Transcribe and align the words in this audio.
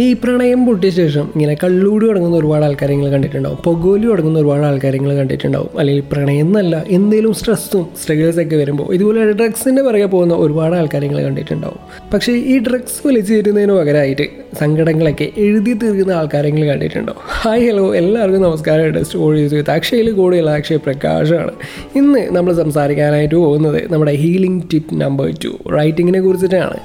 ഈ 0.00 0.12
പ്രണയം 0.12 0.66
പൊട്ടിയ 0.66 0.90
ശേഷം 0.90 1.22
ഇങ്ങനെ 1.22 1.54
കള്ളൂടി 1.54 2.06
തുടങ്ങുന്ന 2.06 2.36
ഒരുപാട് 2.36 2.64
ആൾക്കാരെ 2.64 2.90
നിങ്ങൾ 2.90 3.10
കണ്ടിട്ടുണ്ടാവും. 3.10 3.58
പൊഗോലി 3.64 4.06
തുടങ്ങുന്ന 4.06 4.38
ഒരുപാട് 4.38 4.62
ആൾക്കാരെ 4.62 4.98
നിങ്ങൾ 4.98 5.16
കണ്ടിട്ടുണ്ടാവും. 5.16 5.78
അല്ലെങ്കിൽ 5.78 6.02
പ്രണയം 6.12 6.40
എന്നല്ല 6.40 6.84
എന്തെങ്കിലും 6.88 7.34
സ്ട്രെസ്സും 7.34 7.86
സ്ട്രഗിൾസൊക്കെ 8.02 8.56
വരുമ്പോൾ 8.56 8.94
ഇതുപോലെ 8.94 9.32
ഡ്രഗ്സിന്റെ 9.32 9.82
പുറകെ 9.82 10.04
പോകുന്ന 10.04 10.34
ഒരുപാട് 10.34 10.74
ആൾക്കാരെ 10.74 11.08
നിങ്ങൾ 11.08 11.22
കണ്ടിട്ടുണ്ടാവും. 11.22 12.10
പക്ഷേ 12.12 12.32
ഈ 12.32 12.58
ഡ്രഗ്സ് 12.58 13.06
വലിച്ചു 13.06 13.34
തരുന്നതിന് 13.34 13.72
പകരമായിട്ട് 13.72 14.28
സങ്കടങ്ങളൊക്കെ 14.60 15.30
എഴുതി 15.36 15.72
തീർക്കുന്ന 15.72 16.12
ആൾക്കാരെ 16.12 16.50
നിങ്ങൾ 16.50 16.68
കണ്ടിട്ടുണ്ടോ 16.68 17.14
ഹായ് 17.18 17.68
ഹലോ 17.68 17.94
എല്ലാവർക്കും 17.94 18.42
നമസ്കാരം. 18.42 19.04
സ്റ്റോറീസ് 19.04 19.50
ചെയ്ത് 19.50 19.70
അക്ഷയിൽ 19.70 20.10
കൂടെയുള്ള 20.10 20.50
അക്ഷയ 20.50 20.76
പ്രകാശാണ്. 20.76 21.50
ഇന്ന് 21.96 22.36
നമ്മൾ 22.36 22.52
സംസാരിക്കാനായിട്ട് 22.52 23.34
പോകുന്നത് 23.34 23.92
നമ്മുടെ 23.92 24.12
ഹീലിംഗ് 24.12 24.62
ടിപ്പ് 24.72 24.94
നമ്പർ 24.94 25.34
ടു 25.44 25.68
റൈറ്റിങ്ങിനെ 25.70 26.20
കുറിച്ചിട്ടാണ്. 26.20 26.76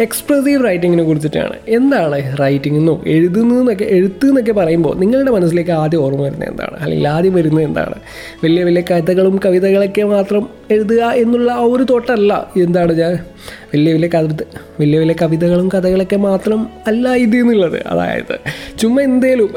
എക്സ്പ്രസീവ് 0.00 0.64
റൈറ്റിങ്ങിനെ 0.64 1.04
കുറിച്ചിട്ടാണ്. 1.04 1.52
എന്താണ് 1.68 2.36
റൈറ്റിംഗ് 2.54 2.78
എന്നോ 2.78 3.02
എഴുതുന്നതെന്നൊക്കെ 3.06 3.86
എഴുത്ത് 3.98 4.26
എന്നൊക്കെ 4.26 4.52
പറയുമ്പോൾ 4.52 4.94
നിങ്ങളുടെ 5.02 5.30
മനസ്സിലേക്ക് 5.30 5.70
ആദ്യം 5.82 6.02
ഓർമ്മ 6.04 6.22
വരുന്നത് 6.22 6.48
എന്താണ്? 6.50 6.76
അല്ലെങ്കിൽ 6.80 7.08
ആദ്യം 7.08 7.34
വരുന്നത് 7.34 7.64
എന്താണ്? 7.64 7.96
വലിയ 8.44 8.64
വലിയ 8.64 8.82
കഥകളും 8.90 9.36
കവിതകളൊക്കെ 9.44 10.02
മാത്രം 10.16 10.44
എഴുതുക 10.70 11.04
എന്നുള്ള 11.22 11.52
ആ 11.52 11.64
ഒരു 11.74 11.84
തോട്ടല്ല. 11.90 12.32
എന്താണ് 12.56 12.92
ഞാൻ? 12.92 13.14
വലിയ 13.74 13.92
വലിയ 13.94 14.08
കവിത 14.14 14.42
വലിയ 14.80 14.98
വലിയ 14.98 15.14
കവിതകളും 15.22 15.68
കഥകളൊക്കെ 15.74 16.16
മാത്രം 16.16 16.60
അല്ല 16.86 17.14
ഇത് 17.24 17.36
എന്നുള്ളത്. 17.36 17.82
അതായത് 17.86 18.34
ചുമ്മാ 18.80 19.02
എന്തേലും 19.02 19.48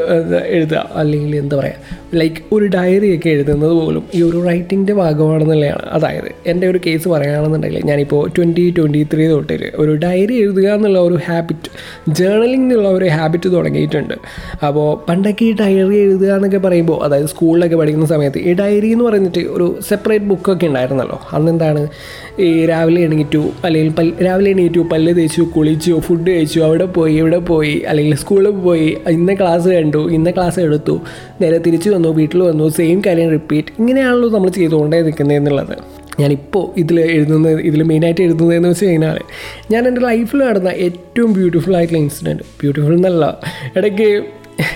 എഴുതുക. 0.56 0.90
അല്ലെങ്കിൽ 0.96 1.36
എന്താ 1.36 1.56
പറയുക 1.58 1.98
ലൈക്ക് 2.20 2.42
ഒരു 2.52 2.66
ഡയറിയൊക്കെ 2.66 3.30
എഴുതുന്നത് 3.30 3.72
പോലും 3.72 4.04
ഈ 4.16 4.22
ഒരു 4.22 4.40
റൈറ്റിങ്ങിന്റെ 4.48 4.94
ഭാഗമാണെന്നുള്ളതാണ് 4.94 5.86
അതായത് 5.90 6.30
എന്റെ 6.48 6.68
ഒരു 6.68 6.80
കേസ് 6.86 7.08
പറയുകയാണെന്നുണ്ടെങ്കിൽ 7.10 7.82
ഞാനിപ്പോൾ 7.86 8.30
ട്വന്റി 8.38 8.74
ട്വന്റി 8.78 9.08
ത്രീ 9.14 9.28
തൊട്ടിൽ 9.28 9.72
ഒരു 9.76 9.94
ഡയറി 9.96 10.34
എഴുതുക 10.34 10.68
എന്നുള്ള 10.74 11.00
ഒരു 11.00 11.18
ഹാബിറ്റ് 11.28 11.70
ജേർണലിംഗ് 12.12 12.66
എന്നുള്ള 12.68 12.87
ഒരു 12.88 13.06
ഹാബിറ്റ് 13.06 13.52
തുടങ്ങിയിട്ടുണ്ട്. 13.52 14.14
അപ്പോൾ 14.68 15.10
പണ്ടൊക്കെ 15.10 15.46
ഈ 15.46 15.54
ഡയറി 15.54 15.96
എഴുതുക 15.96 16.32
എന്നൊക്കെ 16.36 16.58
പറയുമ്പോൾ 16.58 17.04
അതായത് 17.04 17.26
സ്കൂളിലൊക്കെ 17.26 17.76
പഠിക്കുന്ന 17.76 18.06
സമയത്ത് 18.06 18.40
ഈ 18.40 18.54
ഡയറി 18.54 18.88
എന്ന് 18.88 19.06
പറഞ്ഞിട്ട് 19.06 19.40
ഒരു 19.40 19.76
സെപ്പറേറ്റ് 19.90 20.26
ബുക്കൊക്കെ 20.26 20.68
ഉണ്ടായിരുന്നല്ലോ. 20.68 21.20
അന്നെന്താണ്? 21.34 21.88
ഈ 22.40 22.66
രാവിലെ 22.66 23.02
എണീറ്റു 23.02 23.44
അല്ലെങ്കിൽ 23.66 23.94
പൽ 23.94 24.14
രാവിലെ 24.26 24.50
എണീറ്റു 24.50 24.80
പല്ല് 24.80 25.16
തേച്ചു 25.16 25.42
കുളിച്ചു 25.42 26.00
ഫുഡ് 26.00 26.30
കഴിച്ചു 26.32 26.60
അവിടെ 26.60 26.86
പോയി 26.86 27.14
ഇവിടെ 27.14 27.38
പോയി 27.38 27.82
അല്ലെങ്കിൽ 27.88 28.16
സ്കൂളിൽ 28.16 28.50
പോയി 28.50 28.98
ഇന്ന 29.08 29.34
ക്ലാസ് 29.34 29.70
കണ്ടു 29.70 30.10
ഇന്ന 30.10 30.32
ക്ലാസ് 30.32 30.60
എടുത്തു 30.60 31.02
നേരെ 31.42 31.58
തിരിച്ചു 31.58 31.90
വന്നു 31.90 32.10
വീട്ടിൽ 32.10 32.44
വന്നു 32.44 32.70
സെയിം 32.70 33.02
കാര്യം 33.06 33.30
റിപ്പീറ്റ് 33.30 33.68
ഇങ്ങനെയാണല്ലോ 33.80 34.30
നമ്മൾ 34.30 34.50
ചെയ്തുകൊണ്ടേ 34.50 35.02
നിൽക്കുന്നത് 35.02 35.38
എന്നുള്ളത്. 35.38 35.97
ഞാനിപ്പോൾ 36.20 36.66
ഇതിൽ 36.78 37.00
എഴുതുന്നത് 37.00 37.62
ഇതിൽ 37.62 37.84
മെയിനായിട്ട് 37.84 38.22
എഴുതുന്നതെന്ന് 38.22 38.70
വെച്ച് 38.70 38.86
കഴിഞ്ഞാൽ 38.86 39.18
ഞാൻ 39.72 39.88
എന്റെ 39.88 40.02
ലൈഫിൽ 40.02 40.42
നടന്ന 40.44 40.70
ഏറ്റവും 40.80 41.34
ബ്യൂട്ടിഫുൾ 41.34 41.76
ആയിട്ടുള്ള 41.76 42.02
ഇൻസിഡന്റ് 42.02 42.46
ബ്യൂട്ടിഫുൾ 42.60 42.94
എന്നല്ല 42.94 43.26
ഇടയ്ക്ക് 43.76 44.10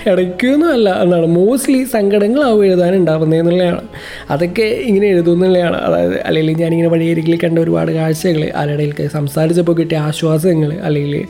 ഇടയ്ക്കൊന്നും 0.06 0.68
അല്ല 0.72 0.88
എന്നാണ് 1.02 1.26
മോസ്റ്റ്ലി 1.26 1.84
സങ്കടങ്ങളാവും 1.84 2.64
എഴുതാനുണ്ടാവുന്നതെന്നുള്ളതാണ് 2.64 3.82
അതൊക്കെ 4.30 4.66
ഇങ്ങനെ 4.84 5.06
എഴുതുന്നുള്ളതാണ് 5.06 5.76
അതായത് 5.76 6.16
അല്ലെങ്കിൽ 6.26 6.56
ഞാനിങ്ങനെ 6.56 6.88
വഴിയരികിൽ 6.88 7.36
കണ്ട 7.36 7.58
ഒരുപാട് 7.58 7.90
കാഴ്ചകൾ 7.92 8.44
ആരുടെ 8.56 9.08
സംസാരിച്ചപ്പോൾ 9.08 9.76
കിട്ടിയ 9.76 9.98
ആശ്വാസങ്ങൾ 9.98 10.72
അല്ലെങ്കിൽ 10.82 11.24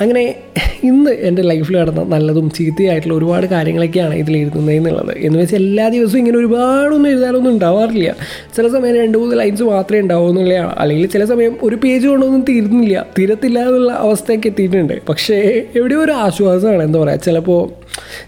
അങ്ങനെ 0.00 0.34
ഇന്ന് 0.82 1.10
എന്റെ 1.10 1.42
ലൈഫിൽ 1.42 1.76
നടന്ന 1.76 2.02
നല്ലതും 2.02 2.50
ചീത്തയായിട്ടുള്ള 2.50 3.14
ഒരുപാട് 3.14 3.46
കാര്യങ്ങളൊക്കെയാണ് 3.46 4.14
ഇതിൽ 4.14 4.36
എഴുതുന്നത് 4.36 4.74
എന്നുള്ളത്. 4.74 5.18
എന്ന് 5.18 5.38
വെച്ചാൽ 5.38 5.56
എല്ലാ 5.56 5.88
ദിവസവും 5.88 6.18
ഇങ്ങനെ 6.18 6.38
ഒരുപാടൊന്നും 6.38 7.10
എഴുതാനൊന്നും 7.10 7.50
ഉണ്ടാവാറില്ല. 7.50 8.16
ചില 8.56 8.68
സമയം 8.68 8.96
രണ്ട് 8.96 9.18
മൂന്ന് 9.18 9.38
ലൈൻസ് 9.38 9.62
മാത്രമേ 9.62 10.00
ഉണ്ടാവൂ 10.00 10.28
എന്നുള്ളതാണ്. 10.28 10.74
അല്ലെങ്കിൽ 10.78 11.06
ചില 11.06 11.24
സമയം 11.24 11.56
ഒരു 11.62 11.76
പേജ് 11.76 12.06
കൊണ്ടൊന്നും 12.06 12.40
തീരുന്നില്ല. 12.48 13.06
തീരത്തില്ല 13.18 13.58
എന്നുള്ള 13.58 13.92
അവസ്ഥയൊക്കെ 13.92 14.48
എത്തിയിട്ടുണ്ട്. 14.48 15.06
പക്ഷേ 15.08 15.62
എവിടെയോ 15.76 16.00
ഒരു 16.00 16.12
ആശ്വാസമാണ്. 16.12 16.82
എന്താ 16.82 17.00
പറയുക 17.00 17.16
ചിലപ്പോൾ 17.16 17.84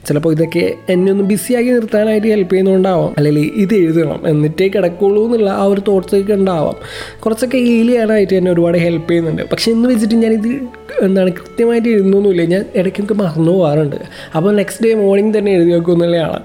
ചിലപ്പോൾ 0.09 0.33
ഇതൊക്കെ 0.33 0.75
എന്നെ 0.89 1.13
ഒന്ന് 1.13 1.25
ബിസിയാക്കി 1.25 1.71
നിർത്താനായിട്ട് 1.71 2.27
ഹെൽപ്പ് 2.27 2.53
ചെയ്യുന്നുണ്ടാവാം 2.53 3.15
അല്ലെങ്കിൽ 3.17 3.51
ഇത് 3.55 3.75
എഴുതണം 3.75 4.29
എന്നിട്ടേ 4.29 4.69
കിടക്കുള്ളൂ 4.69 5.25
എന്നുള്ള 5.25 5.51
ആ 5.51 5.65
ഒരു 5.65 5.83
തോട്ട്സൊക്കെ 5.89 6.33
ഉണ്ടാവാം. 6.33 6.77
കുറച്ചൊക്കെ 7.21 7.59
ഹീൽ 7.59 7.87
ചെയ്യാനായിട്ട് 7.87 8.35
എന്നെ 8.35 8.53
ഒരുപാട് 8.53 8.79
ഹെൽപ്പ് 8.79 9.11
ചെയ്യുന്നുണ്ട്. 9.11 9.43
പക്ഷെ 9.53 9.73
എന്ന് 9.73 9.89
വെച്ചിട്ട് 9.89 10.15
ഞാനിത് 10.15 10.49
എന്താണ് 11.03 11.33
കൃത്യമായിട്ട് 11.57 11.89
എഴുതുന്നൊന്നുമില്ല 11.89 12.43
ഞാൻ 12.53 12.63
ഇടയ്ക്കൊക്കെ 12.79 13.15
മറന്നു 13.21 13.53
പോകാറുണ്ട്. 13.53 14.01
അപ്പോൾ 14.37 14.51
നെക്സ്റ്റ് 14.59 14.83
ഡേ 14.85 14.91
മോർണിംഗ് 15.03 15.33
തന്നെ 15.37 15.51
എഴുതി 15.59 15.71
വെക്കും 15.75 15.93
എന്നുള്ളതാണ് 15.97 16.41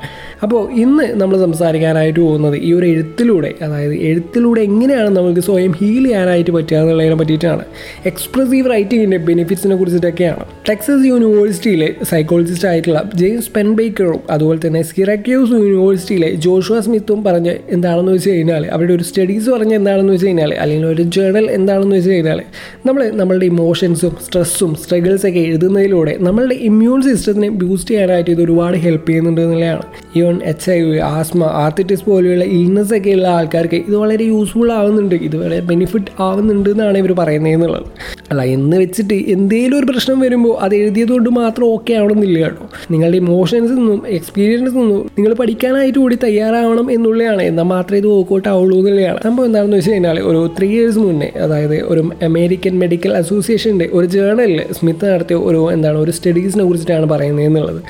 അപ്പോൾ 0.45 0.61
ഇന്ന് 0.83 1.05
നമ്മൾ 1.21 1.35
സംസാരിക്കാനായിട്ട് 1.43 2.19
പോകുന്നത് 2.19 2.55
ഈ 2.67 2.69
ഒരു 2.73 2.85
എഴുത്തിലൂടെ 2.93 3.49
അതായത് 3.65 3.95
എഴുത്തിലൂടെ 4.09 4.61
എങ്ങനെയാണ് 4.69 5.09
നമുക്ക് 5.17 5.41
സ്വയം 5.47 5.73
ഹീൽ 5.79 6.03
ചെയ്യാനായിട്ട് 6.05 6.51
പറ്റുക 6.55 6.77
എന്നുള്ളതിനെ 6.77 7.17
പറ്റിയിട്ടാണ്. 7.19 7.63
എക്സ്പ്രസീവ് 8.11 8.69
റൈറ്റിങ്ങിന്റെ 8.73 9.19
ബെനിഫിറ്റ്സിനെ 9.27 9.75
കുറിച്ചിട്ടൊക്കെയാണ്. 9.81 10.45
ടെക്സസ് 10.69 11.03
യൂണിവേഴ്സിറ്റിയിലെ 11.09 11.89
സൈക്കോളജിസ്റ്റ് 12.11 12.67
ആയിട്ടുള്ള 12.71 13.01
ജെയിംസ് 13.21 13.51
പെൻബേക്കറും 13.57 14.21
അതുപോലെ 14.29 14.59
തന്നെ 14.65 14.81
സിറാക്യൂസ് 14.91 15.51
യൂണിവേഴ്സിറ്റിയിലെ 15.65 16.31
ജോഷുവ 16.47 16.79
സ്മിത്തും 16.87 17.23
പറഞ്ഞ് 17.27 17.53
എന്താണെന്ന് 17.77 18.11
വെച്ച് 18.11 18.29
കഴിഞ്ഞാൽ 18.33 18.65
അവരുടെ 18.73 18.93
ഒരു 18.97 19.07
സ്റ്റഡീസ് 19.11 19.49
പറഞ്ഞ് 19.49 19.75
എന്താണെന്ന് 19.75 20.13
വെച്ച് 20.13 20.27
കഴിഞ്ഞാൽ 20.27 20.53
അല്ലെങ്കിൽ 20.63 20.87
ഒരു 20.87 21.05
ജേണൽ 21.17 21.47
എന്താണെന്ന് 21.59 21.95
വെച്ച് 21.95 22.11
കഴിഞ്ഞാൽ 22.15 22.41
നമ്മൾ 22.85 23.01
നമ്മളുടെ 23.21 23.47
ഇമോഷൻസും 23.53 24.15
സ്ട്രെസ്സും 24.25 24.73
സ്ട്രഗിൾസൊക്കെ 24.83 25.39
എഴുതുന്നതിലൂടെ 25.39 26.15
നമ്മളുടെ 26.29 26.55
ഇമ്മ്യൂൺ 26.69 26.99
സിസ്റ്റത്തിനെ 27.09 27.49
ബൂസ്റ്റ് 27.63 27.91
ചെയ്യാനായിട്ട് 27.91 28.31
ഇത് 28.31 28.43
ഒരുപാട് 28.47 28.77
ഹെൽപ്പ് 28.77 29.07
ചെയ്യുന്നുണ്ട് 29.07 29.41
എന്നുള്ളതാണ്. 29.41 29.85
Even 30.31 30.39
H 30.45 30.71
I 30.71 30.81
V 30.81 30.97
asthma 30.97 31.43
arthritis 31.43 32.05
പോലെയുള്ള 32.05 32.43
ഇൽനെസ് 32.57 32.93
ഒക്കെ 32.93 33.11
ഉള്ള 33.11 33.27
ആൾക്കാർക്ക് 33.27 33.77
ഇത് 33.87 33.95
വളരെ 33.95 34.23
യൂസ്ഫുൾ 34.23 34.71
ആവുന്നുണ്ട്. 34.71 35.15
ഇത് 35.27 35.35
വളരെ 35.37 35.59
ബെനിഫിറ്റ് 35.61 36.11
ആവുന്നുണ്ട് 36.19 36.69
എന്നാണ് 36.69 36.97
ഇവർ 36.97 37.11
പറയുന്നത് 37.11 37.53
എന്നുള്ളത് 37.53 37.87
അല്ല 38.31 38.41
എന്ന് 38.43 38.77
വെച്ചിട്ട് 38.77 39.15
എന്തെങ്കിലും 39.27 39.77
ഒരു 39.79 39.85
പ്രശ്നം 39.85 40.19
വരുമ്പോൾ 40.19 40.53
അത് 40.63 40.75
എഴുതിയത് 40.75 41.11
കൊണ്ട് 41.11 41.29
മാത്രം 41.29 41.65
ഓക്കെ 41.65 41.93
ആവണമെന്നില്ല 41.93 42.39
കേട്ടോ. 42.43 42.65
നിങ്ങളുടെ 42.91 43.17
ഇമോഷൻസ് 43.17 43.71
നിന്നും 43.71 44.01
എക്സ്പീരിയൻസ് 44.07 44.75
നിന്നും 44.77 45.01
നിങ്ങൾ 45.17 45.33
പഠിക്കാനായിട്ട് 45.33 45.99
കൂടി 45.99 46.17
തയ്യാറാവണം 46.23 46.91
എന്നുള്ളതാണ്. 46.91 47.41
എന്നാൽ 47.41 47.63
മാത്രമേ 47.63 47.97
ഇത് 47.97 48.07
വർക്കൗട്ട് 48.07 48.49
ആവുള്ളൂ 48.49 48.77
എന്നുള്ളതാണ്. 48.79 49.19
സംഭവം 49.23 49.45
എന്താണെന്ന് 49.45 49.77
വെച്ച് 49.77 49.91
കഴിഞ്ഞാൽ 49.91 50.19
ഒരു 50.19 50.51
ത്രീ 50.59 50.67
ഇയേഴ്സ് 50.67 50.99
മുന്നേ 50.99 51.29
അതായത് 51.45 51.77
ഒരു 51.83 52.11
അമേരിക്കൻ 52.23 52.79
മെഡിക്കൽ 52.79 53.13
അസോസിയേഷന്റെ 53.13 53.89
ഒരു 53.93 54.05
ജേണലിൽ 54.05 54.61
സ്മിത്ത് 54.79 55.05
നടത്തിയ 55.13 55.35
ഒരു 55.35 55.71
എന്താണ് 55.71 55.97
ഒരു 55.97 56.11
സ്റ്റഡീസിനെ 56.11 56.63
കുറിച്ചിട്ടാണ് 56.63 57.05
പറയുന്നത് 57.05 57.45
എന്നുള്ളത്. 57.45 57.81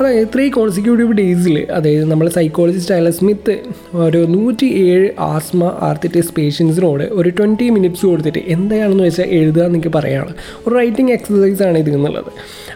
അതായത് 0.00 0.26
ത്രീ 0.34 0.50
കോൺസിക്യൂട്ടീവ് 0.50 1.12
ഡേയ്സിൽ 1.12 1.66
അതായത് 1.70 2.04
നമ്മൾ 2.04 2.28
സൈക്കോളജിസ്റ്റ് 2.28 2.94
ആയ 2.94 3.10
സ്മിത്ത് 3.10 3.54
ഒരു 4.06 4.20
നൂറ്റി 4.28 4.66
ഏഴ് 4.88 5.06
ആസ്മ 5.18 5.72
ആർത്തിറ്റിസ് 5.82 6.32
പേഷ്യൻസിനോട് 6.38 7.04
ഒരു 7.12 7.28
ട്വന്റി 7.28 7.70
മിനിറ്റ്സ് 7.70 8.06
കൊടുത്തിട്ട് 8.06 8.38
എന്താണെന്ന് 8.48 9.04
വെച്ചാൽ 9.04 9.28
എഴുതുക 9.28 9.66
എന്നൊക്കെ 9.86 9.98
പറയുകയാണ് 9.98 10.32
ഒരു 10.66 10.72
റൈറ്റിംഗ് 10.80 11.12
എക്സസൈസ് 11.12 11.62
ആണ് 11.62 11.76
ഇത് 11.78 11.90
എന്നുള്ളത് 11.96 12.30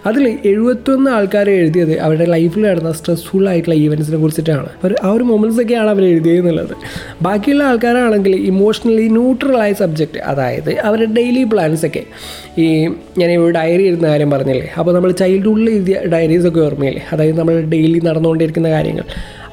അതിൽ 0.06 0.25
എഴുപത്തൊന്ന് 0.50 1.09
ആൾക്കാർ 1.10 1.47
എഴുതിയത് 1.50 1.94
അവരുടെ 2.04 2.26
ലൈഫിൽ 2.34 2.62
നടന്ന 2.69 2.93
സ്ട്രെസ്ഫുൾ 2.93 3.44
ആയിട്ടുള്ള 3.48 3.76
ഈവൻസിനെ 3.84 4.19
കുറിച്ചിട്ടാണ്. 4.19 4.69
അവർ 4.81 4.93
ആ 5.04 5.10
ഒരു 5.12 5.25
മൊമെൻസൊക്കെയാണ് 5.31 5.91
അവർ 5.91 6.04
എഴുതിയത് 6.04 6.38
എന്നുള്ളത് 6.38 6.75
ബാക്കിയുള്ള 7.22 7.65
ആൾക്കാരാണെങ്കിൽ 7.71 8.34
ഇമോഷണലി 8.53 9.06
ന്യൂട്രലായ 9.09 9.72
സബ്ജക്റ്റ് 9.82 10.21
അതായത് 10.32 10.72
അവരുടെ 10.81 11.10
ഡെയിലി 11.19 11.43
പ്ലാൻസൊക്കെ 11.53 12.04
ഈ 12.59 12.66
ഞാൻ 13.19 13.31
ഒരു 13.44 13.53
ഡയറി 13.59 13.84
എഴുതുന്ന 13.91 14.09
കാര്യം 14.09 14.31
പറഞ്ഞില്ലേ? 14.31 14.71
അപ്പോൾ 14.78 14.94
നമ്മൾ 14.94 15.10
ചൈൽഡ്ഹുഡിൽ 15.22 15.69
എഴുതിയ 15.71 15.98
ഡയറീസൊക്കെ 16.15 16.60
ഓർമ്മയില്ലേ? 16.60 17.04
അതായത് 17.12 17.38
നമ്മൾ 17.38 17.56
ഡെയിലി 17.75 18.00
നടന്നുകൊണ്ടിരിക്കുന്ന 18.09 18.71
കാര്യങ്ങൾ. 18.71 19.06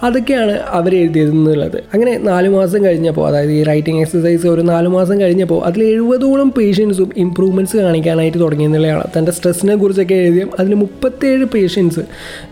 അതൊക്കെയാണ് 0.03 0.59
അവർ 0.69 0.95
എഴുതിയിരുന്നുള്ളത് 0.95 1.77
അങ്ങനെ 1.93 2.17
നാല് 2.17 2.49
മാസം 2.49 2.85
കഴിഞ്ഞപ്പോൾ 2.85 3.27
അതായത് 3.27 3.51
ഈ 3.51 3.63
റൈറ്റിംഗ് 3.63 4.01
എക്സസൈസ് 4.01 4.47
ഒരു 4.47 4.61
നാല് 4.61 4.87
മാസം 4.87 5.21
കഴിഞ്ഞപ്പോൾ 5.21 5.63
അതിൽ 5.65 5.83
എഴുപതോളം 5.83 6.49
പേഷ്യൻസും 6.57 7.09
ഇമ്പ്രൂവ്മെന്റ്സ് 7.17 7.77
കാണിക്കാനായിട്ട് 7.77 8.37
തുടങ്ങിയെന്നുള്ളതാണ്. 8.39 9.03
തന്റെ 9.17 9.31
സ്ട്രെസ്സിനെ 9.31 9.75
കുറിച്ചൊക്കെ 9.75 10.13
എഴുതിയ 10.13 10.45
അതിൽ 10.59 10.73
മുപ്പത്തേഴ് 10.73 11.45
പേഷ്യൻസ് 11.45 12.03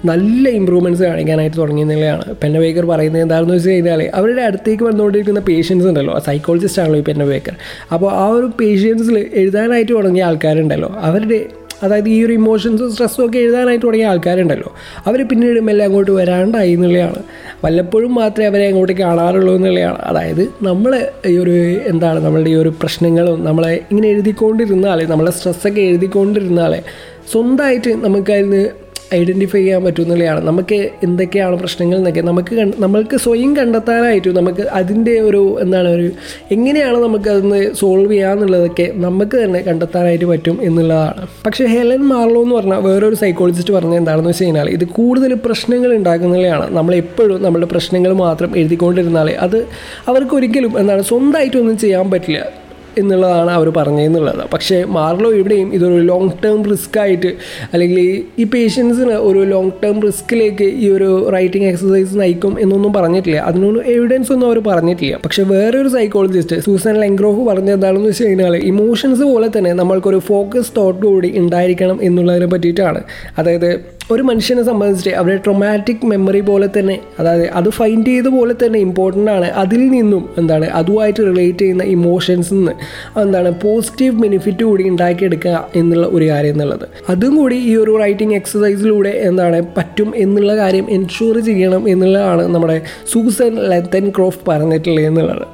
നല്ല 0.05 0.49
ഇമ്പ്രൂവ്മെന്റ്സ് 0.49 1.03
കാണിക്കാനായിട്ട് 1.03 1.57
തുടങ്ങിയെന്നുള്ളതാണ്. 1.57 2.25
പെന്ന 2.43 2.59
ബേക്കർ 2.59 2.85
പറയുന്നത് 2.85 3.21
എന്താണെന്ന് 3.21 3.53
വെച്ച് 3.53 3.69
കഴിഞ്ഞാൽ 3.69 4.11
അവരുടെ 4.13 4.41
അടുത്തേക്ക് 4.41 4.83
വന്നുകൊണ്ടിരിക്കുന്ന 4.83 5.39
പേഷ്യൻസ് 5.39 5.87
ഉണ്ടല്ലോ 5.87 6.19
സൈക്കോളജിസ്റ്റ് 6.19 6.81
ആണല്ലോ 6.81 6.99
ഈ 6.99 7.01
പെന്ന 7.01 7.23
ബേക്കർ 7.23 7.55
അപ്പോൾ 7.91 8.11
ആ 8.11 8.27
ഒരു 8.27 8.51
പേഷ്യൻസിൽ 8.61 9.17
എഴുതാനായിട്ട് 9.33 9.93
തുടങ്ങിയ 9.93 10.23
ആൾക്കാരുണ്ടല്ലോ 10.23 10.91
അവരുടെ 11.01 11.39
അതായത് 11.83 12.09
ഈ 12.09 12.25
ഒരു 12.25 12.33
ഇമോഷൻസും 12.33 12.91
സ്ട്രെസ്സും 12.91 13.25
ഒക്കെ 13.25 13.39
എഴുതാനായിട്ട് 13.39 13.85
തുടങ്ങിയ 13.85 14.07
ആൾക്കാരുണ്ടല്ലോ. 14.07 14.73
അവർ 15.07 15.27
പിന്നീട് 15.27 15.59
മെല്ലെ 15.59 15.85
അങ്ങോട്ട് 15.85 16.11
വരാണ്ടായി 16.11 16.71
എന്നുള്ളതാണ്. 16.71 17.23
വല്ലപ്പോഴും 17.63 18.15
മാത്രമേ 18.15 18.47
അവരെ 18.47 18.67
അങ്ങോട്ട് 18.67 18.93
കാണാറുള്ളൂ 18.93 19.55
എന്നുള്ളതാണ്. 19.55 19.99
അതായത് 19.99 20.49
നമ്മൾ 20.61 21.07
ഈ 21.25 21.37
ഒരു 21.37 21.55
എന്താണ് 21.87 22.19
നമ്മളുടെ 22.19 22.49
ഈ 22.49 22.55
ഒരു 22.55 22.69
പ്രശ്നങ്ങളും 22.69 23.45
നമ്മളെ 23.45 23.73
ഇങ്ങനെ 23.91 24.07
എഴുതിക്കൊണ്ടിരുന്നാൽ 24.07 25.05
നമ്മളെ 25.05 25.31
സ്ട്രെസ്സൊക്കെ 25.31 25.81
എഴുതിക്കൊണ്ടിരുന്നാൽ 25.81 26.83
സ്വന്തമായിട്ട് 27.31 28.05
നമുക്കതിന് 28.05 28.84
ഐഡന്റിഫൈ 29.13 29.59
ചെയ്യാൻ 29.59 29.83
പറ്റുന്നതാണ് 29.83 30.47
നമുക്ക് 30.47 30.89
എന്തൊക്കെയാണ് 31.03 31.55
പ്രശ്നങ്ങൾ 31.55 31.97
എന്നൊക്കെ 31.97 32.21
നമുക്ക് 32.21 32.73
നമ്മൾക്ക് 32.79 33.17
സ്വയം 33.17 33.57
കണ്ടെത്താനായിട്ട് 33.57 34.29
നമുക്ക് 34.37 34.61
അതിന്റെ 34.61 35.19
ഒരു 35.19 35.57
എന്താണ് 35.61 35.87
ഒരു 35.87 36.11
എങ്ങനെയാണ് 36.51 37.03
നമുക്ക് 37.03 37.29
അതൊന്ന് 37.29 37.73
സോൾവ് 37.73 38.11
ചെയ്യാന്നുള്ളതൊക്കെ 38.11 38.91
നമുക്ക് 38.95 39.43
തന്നെ 39.43 39.59
കണ്ടെത്താനായിട്ട് 39.59 40.25
പറ്റും 40.25 40.59
എന്നുള്ളതാണ്. 40.61 41.27
പക്ഷേ 41.45 41.65
ഹെലൻ 41.65 42.03
മാർലോ 42.03 42.43
എന്ന് 42.43 42.55
പറഞ്ഞാൽ 42.55 42.81
വേറൊരു 42.81 43.15
സൈക്കോളജിസ്റ്റ് 43.15 43.73
പറഞ്ഞത് 43.73 43.97
എന്താണെന്ന് 43.97 44.29
വെച്ച് 44.29 44.43
കഴിഞ്ഞാൽ 44.43 44.69
ഇത് 44.69 44.87
കൂടുതൽ 44.87 45.33
പ്രശ്നങ്ങൾ 45.33 45.95
ഉണ്ടാക്കുന്നതാണ് 45.95 46.75
നമ്മൾ 46.75 46.95
എപ്പോഴും 46.95 47.43
നമ്മുടെ 47.43 47.65
പ്രശ്നങ്ങൾ 47.65 48.13
മാത്രം 48.13 48.57
എഴുതിക്കൊണ്ടിരുന്നാൽ 48.57 49.29
അത് 49.29 49.67
അവർക്ക് 50.07 50.35
ഒരിക്കലും 50.35 50.79
എന്താണ് 50.79 51.01
സ്വന്തമായിട്ടൊന്നും 51.01 51.77
ചെയ്യാൻ 51.77 52.11
പറ്റില്ല. 52.11 52.64
എന്നുള്ളതാണ് 52.97 53.51
അവർ 53.51 53.69
പറഞ്ഞതെന്നുള്ളത്. 53.69 54.49
പക്ഷേ 54.53 54.83
മാർലോ 54.83 55.31
ഇവിടെയും 55.31 55.73
ഇതൊരു 55.73 56.01
ലോങ് 56.01 56.29
ടേം 56.45 56.69
റിസ്ക് 56.69 56.99
ആയിട്ട് 56.99 57.33
അല്ലെങ്കിൽ 57.73 58.23
ഈ- 58.39 58.43
പേഷ്യൻസിന് 58.43 59.11
ഒരു 59.11 59.39
ലോങ് 59.39 59.71
ടേം 59.83 60.01
റിസ്കിലേക്ക് 60.01 60.63
ഈ 60.63 60.89
ഒരു 60.89 61.29
റൈറ്റിംഗ് 61.33 61.67
എക്സസൈസ് 61.67 62.19
നയിക്കും 62.19 62.59
എന്നൊന്നും 62.59 62.93
പറഞ്ഞിട്ടില്ല. 62.93 63.37
അതിനൊന്നും 63.37 63.85
എവിഡൻസ് 63.85 64.31
ഒന്നും 64.31 64.47
അവർ 64.47 64.59
പറഞ്ഞിട്ടില്ല. 64.59 65.19
പക്ഷേ 65.25 65.43
വേറൊരു 65.43 65.87
സൈക്കോളജിസ്റ്റ് 65.87 66.59
സൂസൻ 66.59 66.99
ലെങ്ക്രോഫ് 66.99 67.49
പറഞ്ഞത് 67.49 67.73
എന്താണെന്ന് 67.73 68.09
വെച്ച് 68.09 68.23
കഴിഞ്ഞാൽ 68.23 68.55
ഇമോഷൻസ് 68.55 69.21
പോലെ 69.21 69.49
തന്നെ 69.57 69.73
നമ്മൾക്കൊരു 69.73 70.19
ഫോക്കസ് 70.19 70.71
തോട്ട് 70.77 71.05
കൂടി 71.05 71.37
ഉണ്ടായിരിക്കണം 71.37 71.99
എന്നുള്ളതിനെ 72.01 72.45
പറ്റിയിട്ടാണ്. 72.45 73.03
അതായത് 73.37 73.94
ഒരു 74.13 74.23
മനുഷ്യനെ 74.29 74.63
സംബന്ധിച്ച് 74.63 75.11
അവരുടെ 75.19 75.41
ട്രൊമാറ്റിക് 75.45 76.03
മെമ്മറി 76.09 76.41
പോലെ 76.49 76.67
തന്നെ 76.77 76.95
അതായത് 77.19 77.45
അത് 77.59 77.69
ഫൈൻഡ് 77.69 78.05
ചെയ്ത 78.07 78.27
പോലെ 78.35 78.53
തന്നെ 78.63 78.79
ഇമ്പോർട്ടന്റ് 78.79 79.31
ആണ് 79.31 79.47
അതിൽ 79.61 79.81
നിന്നും 79.89 80.23
എന്താണ് 80.37 80.67
അതുമായിട്ട് 80.79 81.21
റിലേറ്റ് 81.29 81.59
ചെയ്യുന്ന 81.59 81.83
ഇമോഷൻസിൽ 81.93 82.55
നിന്ന് 82.55 82.73
എന്താണ് 83.21 83.51
പോസിറ്റീവ് 83.59 84.15
ബെനിഫിറ്റ് 84.21 84.63
കൂടി 84.63 84.83
ഉണ്ടാക്കിയെടുക്കുക 84.89 85.55
എന്നുള്ള 85.75 86.07
ഒരു 86.07 86.25
കാര്യം 86.29 86.55
എന്നുള്ളത്. 86.55 86.85
അതും 87.09 87.33
കൂടി 87.35 87.57
ഈ 87.71 87.75
ഒരു 87.75 87.95
റൈറ്റിംഗ് 88.03 88.35
എക്സസൈസിലൂടെ 88.35 89.13
എന്താണ് 89.29 89.59
പറ്റും 89.77 90.11
എന്നുള്ള 90.15 90.55
കാര്യം 90.55 90.85
എൻഷുർ 90.89 91.39
ചെയ്യണം 91.39 91.89
എന്നുള്ളതാണ് 91.93 92.45
നമ്മുടെ 92.55 92.77
സൂസൻ 93.13 93.55
ലെത്തൻ 93.71 94.09
ക്രോഫ് 94.09 94.39
പറഞ്ഞിട്ടുള്ളത് 94.47 95.05
എന്നുള്ളത്. 95.05 95.47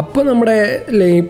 അപ്പോൾ 0.00 0.22
നമ്മുടെ 0.28 0.56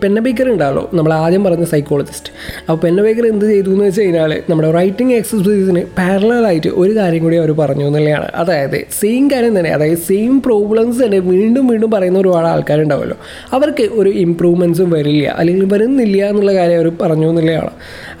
പെന്ന 0.01 0.19
ബേക്കർ 0.25 0.47
ഉണ്ടാവുമല്ലോ 0.53 0.83
നമ്മൾ 0.97 1.11
ആദ്യം 1.13 1.43
പറഞ്ഞ 1.43 1.65
സൈക്കോളജിസ്റ്റ് 1.73 2.31
അപ്പോൾ 2.59 2.79
പെന്ന 2.83 2.99
ബേക്കർ 3.05 3.25
എന്ത് 3.31 3.45
ചെയ്തു 3.51 3.69
എന്ന് 3.73 3.85
വെച്ച് 3.85 4.01
കഴിഞ്ഞാൽ 4.01 4.31
നമ്മുടെ 4.49 4.69
റൈറ്റിംഗ് 4.77 5.13
എക്സസൈസിന് 5.19 5.81
പാരലായിട്ട് 5.97 6.69
ഒരു 6.81 6.91
കാര്യം 6.99 7.23
കൂടി 7.23 7.37
അവർ 7.41 7.51
പറഞ്ഞു 7.61 7.85
എന്നുള്ളതാണ്. 7.89 8.27
അതായത് 8.41 8.77
സെയിം 8.99 9.23
കാര്യം 9.33 9.53
തന്നെ 9.59 9.71
അതായത് 9.77 10.01
സെയിം 10.09 10.33
പ്രോബ്ലംസ് 10.47 10.99
തന്നെ 11.05 11.19
വീണ്ടും 11.29 11.67
വീണ്ടും 11.67 11.91
പറയുന്ന 11.91 12.19
ഒരുപാട് 12.19 12.47
ആൾക്കാരുണ്ടാവുമല്ലോ 12.47 13.17
അവർക്ക് 13.57 13.85
ഒരു 14.01 14.11
ഇമ്പ്രൂവ്മെന്റ്സും 14.25 14.89
വരില്ല 14.97 15.27
അല്ലെങ്കിൽ 15.39 15.65
വരുന്നില്ല 15.73 16.19
എന്നുള്ള 16.31 16.53
കാര്യം 16.59 16.77
അവർ 16.81 16.89
പറഞ്ഞു 17.01 17.29
എന്നുള്ളതാണ്. 17.29 17.71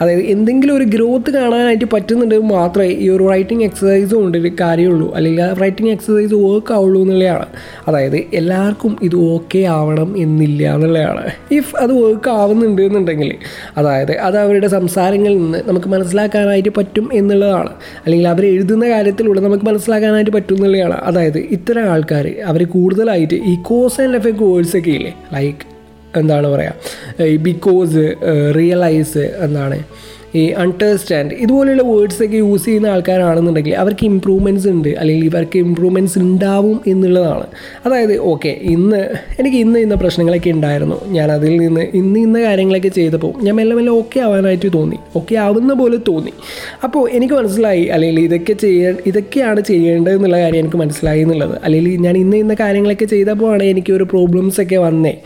അതായത് 0.01 0.23
എന്തെങ്കിലും 0.35 0.73
ഒരു 0.75 0.83
ഗ്രോത്ത് 0.95 1.29
കാണാനായിട്ട് 1.37 1.87
പറ്റുന്നുണ്ടെങ്കിൽ 1.93 2.49
മാത്രമേ 2.53 2.89
ഈ 3.05 3.09
ഒരു 3.09 3.23
റൈറ്റിംഗ് 3.33 3.63
എക്സസൈസ് 3.69 4.11
കൊണ്ടൊരു 4.15 4.51
കാര്യമുള്ളൂ 4.61 5.07
അല്ലെങ്കിൽ 5.15 5.53
റൈറ്റിംഗ് 5.61 5.91
എക്സസൈസ് 5.95 6.33
വർക്ക് 6.47 6.73
ആവുള്ളൂ 6.77 7.01
എന്നുള്ളതാണ്. 7.01 7.47
അതായത് 7.87 8.17
എല്ലാവർക്കും 8.39 8.93
ഇത് 9.07 9.17
ഓക്കെ 9.33 9.61
ആവണം 9.77 10.09
എന്നില്ല 10.39 10.73
എന്നുള്ളതാണ്. 10.75 11.23
ഇഫ് 11.51 11.73
അത് 11.75 11.91
വർക്ക് 12.01 12.29
ആവുന്നുണ്ട് 12.41 12.81
എന്നുണ്ടെങ്കിൽ 12.81 13.31
അതായത് 13.77 14.11
അത് 14.17 14.37
അവരുടെ 14.37 14.67
സംസാരങ്ങളിൽ 14.67 15.37
നിന്ന് 15.37 15.59
നമുക്ക് 15.67 15.89
മനസ്സിലാക്കാനായിട്ട് 15.93 16.71
പറ്റും 16.77 17.09
എന്നുള്ളതാണ്. 17.13 17.71
അല്ലെങ്കിൽ 18.03 18.27
അവർ 18.27 18.45
എഴുതുന്ന 18.45 18.85
കാര്യത്തിലൂടെ 18.89 19.41
നമുക്ക് 19.45 19.65
മനസ്സിലാക്കാനായിട്ട് 19.65 20.31
പറ്റും 20.31 20.55
എന്നുള്ളതാണ്. 20.55 20.97
അതായത് 21.09 21.39
ഇത്തരം 21.57 21.87
ആൾക്കാർ 21.93 22.27
അവർ 22.45 22.63
കൂടുതലായിട്ട് 22.75 23.39
ഈ 23.51 23.55
കോസ് 23.69 23.99
ആൻഡ് 24.01 24.15
എഫക്ട് 24.15 24.37
കോഴ്സൊക്കെ 24.37 24.93
ഇല്ലേ? 24.99 25.13
ലൈക്ക് 25.33 25.65
എന്താണ് 26.19 26.47
പറയുക 26.47 27.25
ഈ 27.33 27.35
ബിക്കോസ് 27.49 28.03
റിയലൈസ് 28.59 29.25
എന്താണ്? 29.47 29.79
ഈ 30.35 30.51
അണ്ടർസ്റ്റാൻഡ് 30.51 31.33
ഇതുപോലെയുള്ള 31.33 31.83
വേർഡ്സ് 31.83 32.23
ഒക്കെ 32.23 32.35
യൂസ് 32.35 32.65
ചെയ്യുന്ന 32.65 32.87
ആൾക്കാരാണെന്നുണ്ടെങ്കിൽ 32.87 33.75
അവർക്ക് 33.75 34.05
ഇമ്പ്രൂവ്മെന്റ്സ് 34.05 34.67
ഉണ്ട് 34.67 34.89
അല്ലെങ്കിൽ 34.89 35.25
ഇവർക്ക് 35.25 35.57
ഇമ്പ്രൂവ്മെന്റ്സ് 35.57 36.19
ഉണ്ടാവും 36.19 36.81
എന്നുള്ളതാണ്. 36.87 37.45
അതായത് 37.85 38.17
ഓക്കെ 38.17 38.57
ഇന്ന് 38.61 39.09
എനിക്ക് 39.39 39.57
ഇന്ന് 39.57 39.79
ഇന്ന 39.79 39.95
പ്രശ്നങ്ങളൊക്കെ 39.95 40.49
ഉണ്ടായിരുന്നു. 40.49 41.01
ഞാൻ 41.07 41.31
അതിൽ 41.31 41.57
നിന്ന് 41.57 41.81
ഇന്ന് 41.93 42.19
ഇന്ന 42.19 42.39
കാര്യങ്ങളൊക്കെ 42.41 42.87
ചെയ്തപ്പോൾ 42.87 43.33
ഞാൻ 43.41 43.55
മെല്ലെ 43.55 43.75
മെല്ലെ 43.75 43.93
ഓക്കെ 43.93 44.19
ആവാനായിട്ട് 44.19 44.73
തോന്നി. 44.73 44.99
ഓക്കെ 45.15 45.35
ആവുന്ന 45.35 45.73
പോലെ 45.73 45.97
തോന്നി. 46.07 46.31
അപ്പോൾ 46.83 47.09
എനിക്ക് 47.09 47.33
മനസ്സിലായി 47.33 47.85
അല്ലെങ്കിൽ 47.85 48.19
ഇതൊക്കെ 48.19 48.53
ചെയ്യാൻ 48.53 48.97
ഇതൊക്കെയാണ് 49.05 49.61
ചെയ്യേണ്ടത് 49.61 50.15
എന്നുള്ള 50.15 50.39
കാര്യം 50.39 50.59
എനിക്ക് 50.59 50.77
മനസ്സിലായി 50.77 51.21
എന്നുള്ളത്. 51.21 51.59
അല്ലെങ്കിൽ 51.63 51.95
ഞാൻ 51.95 52.17
ഇന്ന് 52.17 52.37
ഇന്ന 52.37 52.53
കാര്യങ്ങളൊക്കെ 52.53 53.05
ചെയ്തപ്പോഴാണ് 53.05 53.63
എനിക്ക് 53.63 53.91
ഒരു 53.91 54.03
പ്രോബ്ലംസ് 54.03 54.61
ഒക്കെ 54.61 54.77
വന്നേ. 54.77 55.17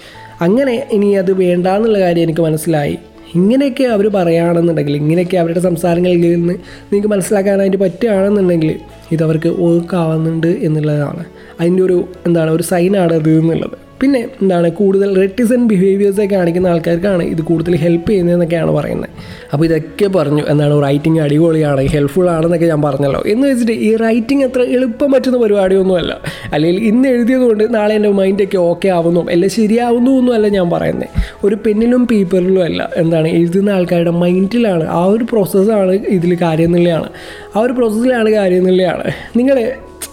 അങ്ങനെ 0.41 0.87
ഇനി 0.91 1.15
അത് 1.15 1.33
വേണ്ട 1.33 1.67
എന്നുള്ള 1.67 1.99
കാര്യം 1.99 2.23
എനിക്ക് 2.23 2.41
മനസ്സിലായി. 2.41 2.97
ഇങ്ങനെയൊക്കെ 3.35 3.83
അവർ 3.83 4.07
പറയുകയാണെന്നുണ്ടെങ്കിൽ 4.07 4.95
ഇങ്ങനെയൊക്കെ 4.95 5.37
അവരുടെ 5.37 5.59
സംസാരങ്ങളിൽ 5.59 6.35
നിന്ന് 6.35 6.53
നിങ്ങൾക്ക് 6.53 7.07
മനസ്സിലാക്കാനായിട്ട് 7.07 7.77
പറ്റുകയാണെന്നുണ്ടെങ്കിൽ 7.77 8.79
ഇതവർക്ക് 9.11 9.47
വർക്ക് 9.47 9.95
ആവുന്നുണ്ട് 9.95 10.47
എന്നുള്ളതാണ്. 10.47 11.25
അതിന്റെ 11.59 11.83
ഒരു 11.83 12.07
എന്താണ് 12.25 12.51
ഒരു 12.51 12.63
സൈനാണ് 12.63 13.13
അത് 13.13 13.29
എന്നുള്ളത്. 13.29 13.82
പിന്നെ 14.03 14.21
എന്താണ് 14.41 14.71
കൂടുതൽ 14.71 15.09
റെറ്റിസൻ 15.21 15.67
ബിഹേവിയേഴ്സൊക്കെ 15.67 16.35
കാണിക്കുന്ന 16.35 16.67
ആൾക്കാർക്കാണ് 16.67 17.23
ഇത് 17.23 17.41
കൂടുതൽ 17.41 17.75
ഹെൽപ്പ് 17.75 18.09
ചെയ്യുന്നതെന്നൊക്കെയാണ് 18.09 18.71
പറയുന്നത്. 18.71 19.09
അപ്പോൾ 19.53 19.65
ഇതൊക്കെ 19.65 20.07
പറഞ്ഞു 20.07 20.43
എന്താണ് 20.49 20.83
റൈറ്റിംഗ് 20.83 21.21
അടിപൊളിയാണ് 21.21 21.81
ഹെൽപ്ഫുൾ 21.95 22.29
ആണെന്നൊക്കെ 22.29 22.65
ഞാൻ 22.65 22.81
പറഞ്ഞല്ലോ. 22.81 23.21
എന്ന് 23.27 23.47
വെച്ചിട്ട് 23.47 23.71
ഈ 23.71 23.95
റൈറ്റിംഗ് 23.95 24.45
അത്ര 24.45 24.61
എളുപ്പം 24.61 25.11
പറ്റുന്ന 25.11 25.37
പരിപാടിയൊന്നുമല്ല. 25.37 26.13
അല്ലെങ്കിൽ 26.53 26.83
ഇന്ന് 26.83 27.07
എഴുതിയത് 27.07 27.41
കൊണ്ട് 27.41 27.75
നാളെ 27.75 27.95
എന്റെ 27.95 28.09
മൈൻഡൊക്കെ 28.09 28.57
ഓക്കെ 28.57 28.87
ആവുന്നു 28.87 29.23
എല്ലാം 29.29 29.49
ശരിയാവുന്നു 29.49 30.11
ഒന്നുമല്ല 30.11 30.47
ഞാൻ 30.47 30.69
പറയുന്നത്. 30.69 31.09
ഒരു 31.43 31.55
പെന്നിലും 31.65 32.07
പേപ്പറിലും 32.07 32.63
അല്ല. 32.63 32.89
എന്താണ് 32.95 33.27
എഴുതുന്ന 33.27 33.69
ആൾക്കാരുടെ 33.69 34.11
മൈൻഡിലാണ് 34.11 34.87
ആ 34.89 35.05
ഒരു 35.05 35.23
പ്രോസസ്സാണ് 35.23 35.93
ഇതിൽ 36.17 36.37
കാര്യം 36.41 36.65
എന്നുള്ളതാണ് 36.65 37.09
ആ 37.55 37.59
ഒരു 37.59 37.73
പ്രോസസ്സിലാണ് 37.73 38.29
കാര്യം 38.29 38.57
എന്നുള്ളതാണ് 38.57 39.11
നിങ്ങൾ 39.35 39.57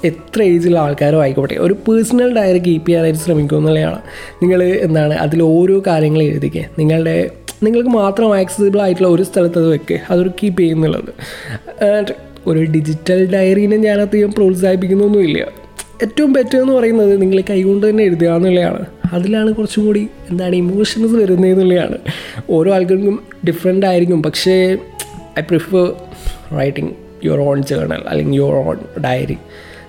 എത്ര 0.05 0.43
ഏജിലുള്ള 0.43 0.79
ആൾക്കാരും 0.79 1.23
ആയിക്കോട്ടെ 1.23 1.55
ഒരു 1.55 1.73
പേഴ്സണൽ 1.73 2.35
ഡയറി 2.37 2.59
കീപ്പ് 2.59 2.89
ചെയ്യാനായിട്ട് 2.89 3.21
ശ്രമിക്കുക 3.21 3.59
എന്നുള്ളതാണ്. 3.59 3.99
നിങ്ങൾ 4.43 4.65
എന്താണ് 4.65 5.15
അതിൽ 5.15 5.43
ഓരോ 5.43 5.83
കാര്യങ്ങൾ 5.87 6.23
എഴുതിക്കുക 6.23 6.65
നിങ്ങളുടെ 6.79 7.31
നിങ്ങൾക്ക് 7.63 7.91
മാത്രം 7.91 8.37
ആക്സസിബിൾ 8.39 8.83
ആയിട്ടുള്ള 8.83 9.09
ഒരു 9.09 9.23
സ്ഥലത്ത് 9.23 9.59
അത് 9.59 9.69
വെക്കുക 9.73 9.99
അതൊരു 10.11 10.29
കീപ്പ് 10.29 10.61
ചെയ്യുന്നുള്ളത് 10.61 11.11
ഒരു 12.47 12.65
ഡിജിറ്റൽ 12.65 13.33
ഡയറീനെ 13.33 13.77
ഞാൻ 13.77 14.01
അധികം 14.01 14.33
പ്രോത്സാഹിപ്പിക്കുന്നൊന്നുമില്ല. 14.33 15.47
ഏറ്റവും 16.03 16.33
ബെറ്റർ 16.33 16.61
എന്ന് 16.61 16.73
പറയുന്നത് 16.73 17.23
നിങ്ങൾ 17.23 17.43
കൈകൊണ്ട് 17.51 17.91
തന്നെ 17.91 18.05
എഴുതുക 18.05 18.27
എന്നുള്ളതാണ്. 18.27 18.87
അതിലാണ് 19.13 19.53
കുറച്ചും 19.53 19.87
കൂടി 19.87 20.09
എന്താണ് 20.31 20.57
ഇമോഷൻസ് 20.57 21.15
വരുന്നത് 21.15 21.51
എന്നുള്ളതാണ്. 21.51 21.99
ഓരോ 22.51 22.75
ആൾക്കാർക്കും 22.75 23.23
ഡിഫറെന്റ് 23.47 23.87
ആയിരിക്കും. 23.87 24.23
പക്ഷേ 24.23 24.77
I 25.39 25.43
prefer 25.43 25.93
writing 26.59 26.91
your 27.25 27.41
own 27.41 27.63
journal 27.63 28.03
അല്ലെങ്കിൽ 28.09 28.37
യുവർ 28.37 28.55
ഓൺ 28.55 28.79
ഡയറി 29.05 29.37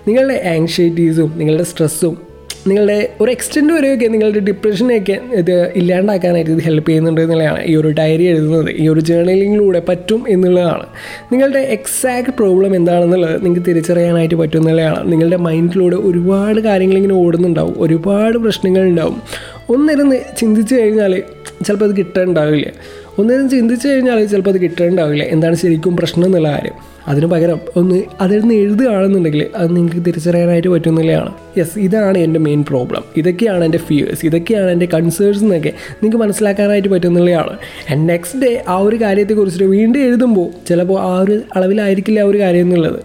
നിങ്ങളുടെ 0.08 0.42
ആങ്ഷൈറ്റീസും 0.46 1.32
നിങ്ങളുടെ 1.36 1.64
സ്ട്രെസ്സും 1.64 2.32
നിങ്ങളുടെ 2.68 3.10
ഒരു 3.22 3.32
എക്സ്റ്റെൻഡ് 3.32 3.74
വരെയൊക്കെ 3.74 4.08
നിങ്ങളുടെ 4.08 4.40
ഡിപ്രഷനെയൊക്കെ 4.40 5.20
ഇത് 5.34 5.72
ഇല്ലാണ്ടാക്കാനായിട്ട് 5.76 6.52
ഇത് 6.52 6.62
ഹെൽപ്പ് 6.62 6.90
ചെയ്യുന്നുണ്ട് 6.90 7.22
എന്നുള്ളതാണ്. 7.22 7.64
ഈ 7.64 7.76
ഒരു 7.76 7.88
ഡയറി 7.88 8.24
എഴുതുന്നത് 8.24 8.70
ഈ 8.72 8.88
ഒരു 8.88 9.00
ജേർണലിങ്ങിലൂടെ 9.00 9.82
പറ്റും 9.90 10.26
എന്നുള്ളതാണ്. 10.30 10.86
നിങ്ങളുടെ 11.32 11.60
എക്സാക്ട് 11.60 12.32
പ്രോബ്ലം 12.32 12.76
എന്താണെന്നുള്ളത് 12.76 13.46
നിങ്ങൾക്ക് 13.46 13.70
തിരിച്ചറിയാനായിട്ട് 13.70 14.36
പറ്റും 14.36 14.60
എന്നുള്ളതാണ്. 14.60 15.12
നിങ്ങളുടെ 15.12 15.36
മൈൻഡിലൂടെ 15.38 15.96
ഒരുപാട് 15.96 16.60
കാര്യങ്ങൾ 16.60 16.96
ഇങ്ങനെ 16.96 17.14
ഓടുന്നുണ്ടാവും 17.14 17.76
ഒരുപാട് 17.78 18.38
പ്രശ്നങ്ങളുണ്ടാവും 18.38 19.22
ഒന്നിരുന്ന് 19.70 20.16
ചിന്തിച്ചു 20.38 20.76
കഴിഞ്ഞാൽ 20.76 21.24
ചിലപ്പോൾ 21.66 21.86
അത് 21.86 21.98
കിട്ടാനുണ്ടാവില്ല 21.98 22.72
ഒന്നിരുന്ന് 23.20 23.50
ചിന്തിച്ചു 23.50 23.88
കഴിഞ്ഞാൽ 23.88 24.26
ചിലപ്പോൾ 24.26 24.50
അത് 24.50 24.62
കിട്ടേണ്ടാവില്ല. 24.62 25.24
എന്താണ് 25.24 25.56
ശരിക്കും 25.56 25.98
പ്രശ്നം 25.98 26.26
എന്നുള്ള 26.26 26.52
കാര്യം. 26.52 26.74
അതിന് 27.08 27.26
പകരം 27.26 27.60
ഒന്ന് 27.76 28.02
അതിൽ 28.22 28.40
നിന്ന് 28.40 28.56
എഴുതുകയാണെന്നുണ്ടെങ്കിൽ 28.56 29.48
അത് 29.56 29.76
നിങ്ങൾക്ക് 29.76 30.06
തിരിച്ചറിയാനായിട്ട് 30.06 30.68
പറ്റുന്നില്ലയാണ്. 30.68 31.34
യെസ് 31.58 31.80
ഇതാണ് 31.80 32.18
എന്റെ 32.18 32.40
മെയിൻ 32.40 32.64
പ്രോബ്ലം 32.64 33.04
ഇതൊക്കെയാണ് 33.18 33.66
എന്റെ 33.66 33.78
ഫിയേഴ്സ് 33.78 34.26
ഇതൊക്കെയാണ് 34.26 34.72
എന്റെ 34.72 34.86
കൺസേൺസ് 34.86 35.44
എന്നൊക്കെ 35.44 35.70
നിങ്ങൾക്ക് 35.70 36.18
മനസ്സിലാക്കാനായിട്ട് 36.18 36.88
പറ്റുന്നില്ലയാണ്. 36.90 37.58
ആൻഡ് 37.92 38.10
നെക്സ്റ്റ് 38.10 38.40
ഡേ 38.40 38.64
ആ 38.68 38.78
ഒരു 38.78 38.96
കാര്യത്തെക്കുറിച്ചിട്ട് 38.96 39.66
വീണ്ടും 39.66 40.00
എഴുതുമ്പോൾ 40.00 40.50
ചിലപ്പോൾ 40.70 41.02
ആ 41.02 41.20
ഒരു 41.20 41.42
അളവിലായിരിക്കില്ല 41.56 42.20
ആ 42.20 42.24
ഒരു 42.24 42.38
കാര്യം 42.38 42.66
എന്നുള്ളത്. 42.66 43.00